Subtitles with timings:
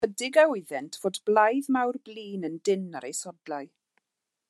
[0.05, 3.73] Ychydig a wyddent fod blaidd mawr blin yn dynn ar eu sodlau.